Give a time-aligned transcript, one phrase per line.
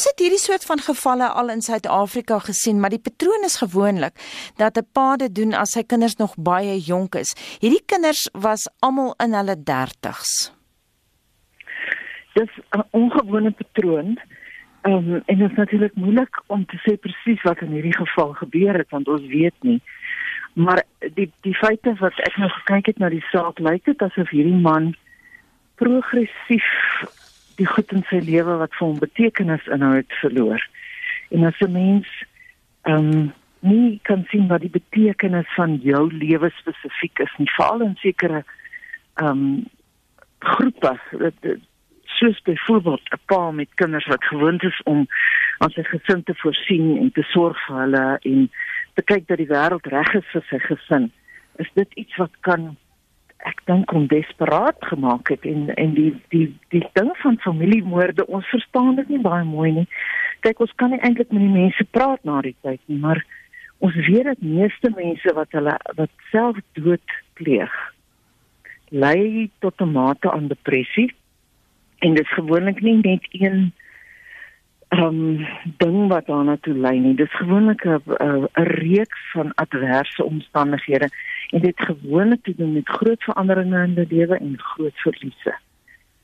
[0.00, 4.14] Ons het hierdie soort van gevalle al in Suid-Afrika gesien, maar die patroon is gewoonlik
[4.56, 7.34] dat 'n pa dit doen as sy kinders nog baie jonk is.
[7.60, 10.52] Hierdie kinders was almal in hulle 30's.
[12.32, 14.18] Dis 'n ongewone patroon.
[14.82, 18.74] Um, en dit is natuurlik moeilik om te sê presies wat in hierdie geval gebeur
[18.74, 19.82] het want ons weet nie.
[20.52, 20.82] Maar
[21.14, 24.60] die die feite wat ek nou gekyk het na die saak, lyk dit asof hierdie
[24.60, 24.96] man
[25.74, 26.64] progressief
[27.60, 30.62] die goed in sy lewe wat vir hom betekenis inhou het verloor.
[31.30, 32.08] En as 'n mens
[32.88, 37.82] ehm um, nie kan sien wat die betekenis van jou lewe spesifiek is nie, veral
[37.88, 38.44] in sekere
[39.14, 39.66] ehm um,
[40.38, 41.60] groepe, dit
[42.04, 45.06] soos byvoorbeeld 'n pa met kinders wat gewoond is om
[45.58, 48.50] aan sy gesin te voorsien en te sorg vir hulle en
[48.94, 51.12] te kyk dat die wêreld reg is vir sy gesin,
[51.56, 52.76] is dit iets wat kan
[53.48, 58.46] ek dink hom desperaat gemaak het en en die die die ding van familiemoorde ons
[58.46, 59.86] verstaan dit nie baie mooi nie.
[60.40, 63.24] Kyk ons kan nie eintlik met die mense praat na die tyd nie, maar
[63.78, 67.72] ons weet dat meeste mense wat hulle wat self dood pleeg
[68.90, 71.14] lei tot 'n mate aan depressie
[71.98, 73.72] en dit is gewoonlik nie net een
[74.88, 75.46] ehm um,
[75.78, 77.14] ding wat daarna toe lei nie.
[77.14, 81.08] Dis gewoonlik 'n 'n reeks van adverse omstandighede
[81.50, 85.54] en dit gewoonlik te doen met groot veranderinge in die lewe en groot verliese.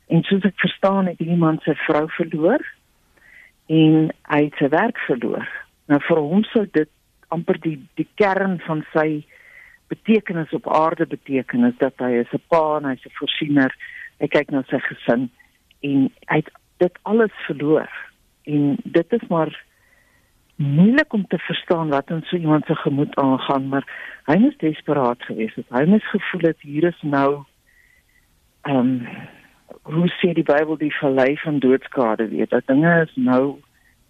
[0.07, 2.63] En soos ek verstaan het iemand sy vrou verloor
[3.67, 5.49] en hy het sy werk verloor.
[5.91, 6.91] Nou vir hom sou dit
[7.35, 9.25] amper die die kern van sy
[9.91, 13.75] betekenis op aarde betekenis dat hy is 'n pa en hy's 'n voorsiener.
[14.21, 15.31] Hy kyk na sy gesin
[15.83, 17.91] en hy het dit alles verloor.
[18.45, 19.51] En dit is maar
[20.57, 23.85] moeilik om te verstaan wat in so iemand se gemoed aangaan, maar
[24.25, 25.67] hy moes desperaat gewees het.
[25.69, 27.45] Hy moes gevoel het hier is nou
[28.63, 29.09] ehm um,
[29.83, 32.51] hoe sê die Bybel die verlei van doodskade weet.
[32.51, 33.61] Dat dinge is nou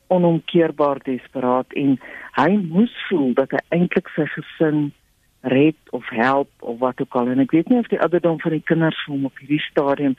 [0.06, 1.98] onomkeerbaar desperaat en
[2.38, 4.92] hy moes voel dat hy eintlik sy gesin
[5.40, 8.54] red of help of wat ook al en ek weet nie of die ouderdom van
[8.54, 10.14] die kinders hom op hierdie stadium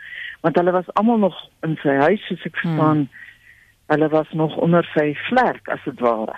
[0.46, 2.62] want hulle was almal nog in sy huis soos ek hmm.
[2.62, 3.26] verstaan hmm
[3.88, 6.36] hulle was nog onder sy vlerk as dit ware.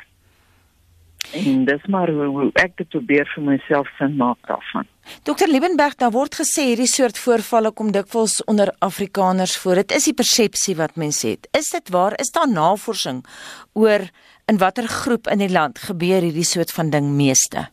[1.34, 4.88] En dis maar hoe, hoe ek dit probeer vir myself sin maak daarvan.
[5.28, 9.82] Dr Liebenberg, daar word gesê hierdie soort voorvalle kom dikwels onder Afrikaners voor.
[9.84, 11.50] Dit is die persepsie wat mense het.
[11.58, 12.16] Is dit waar?
[12.22, 13.22] Is daar navorsing
[13.78, 14.08] oor
[14.50, 17.68] in watter groep in die land gebeur hierdie soort van ding meeste?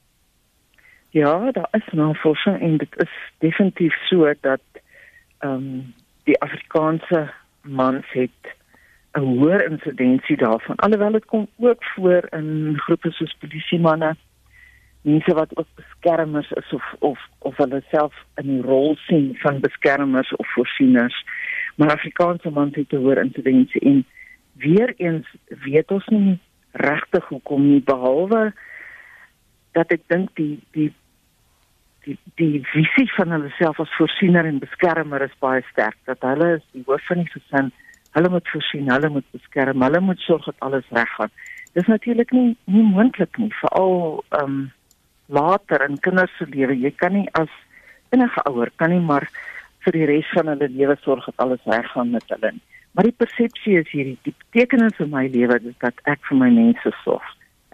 [1.16, 4.64] Ja, daar is navorsing en dit is definitief so dat
[5.38, 5.94] ehm um,
[6.26, 7.28] die Afrikaanse
[7.62, 8.54] mans het
[9.16, 10.76] 'n hoër insidensie daarvan.
[10.76, 14.16] Alhoewel dit kom ook voor in groepe soos polisiemanne,
[15.00, 19.60] mense wat ook beskermers is of of of hulle self in die rol sien van
[19.60, 21.24] beskermers of voorsieners.
[21.76, 24.04] Maar Afrikaanse mans het 'n hoër insidensie en
[24.52, 26.38] weer eens weet ons nie
[26.70, 28.52] regtig hoekom nie behalwe
[29.72, 30.92] dat ek dink die die
[32.04, 36.54] die die visie van hulle self as voorsiener en beskermer is baie sterk dat hulle
[36.56, 37.72] is die hoof van die gesin
[38.16, 41.32] hulle moet voorsien, hulle moet beskerm, hulle moet sorg dat alles reg gaan.
[41.76, 44.64] Dis natuurlik nie nie moontlik nie, veral ehm um,
[45.26, 46.76] later in kinders se lewe.
[46.78, 47.52] Jy kan nie as
[48.14, 49.26] enige ouer kan nie maar
[49.84, 52.64] vir die res van hulle lewe sorg dat alles reg gaan met hulle nie.
[52.96, 56.48] Maar die persepsie is hierdie, die betekenis in my lewe is dat ek vir my
[56.54, 57.26] mense sorg.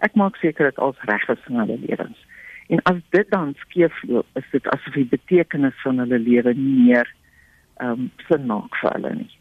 [0.03, 2.25] Ek maak seker dat alles reg is in hulle lewens.
[2.73, 7.07] En as dit dan skeefloop, is dit asof die betekenis van hulle lewe nie meer
[7.79, 9.31] ehm um, sin maak vir hulle nie.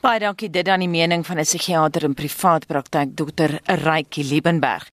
[0.00, 3.50] Baie dankie dit dan die mening van 'n psigiater in privaat praktyk Dr.
[3.84, 4.88] Rykie Liebenberg.